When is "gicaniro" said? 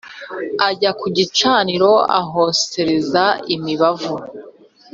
1.15-1.91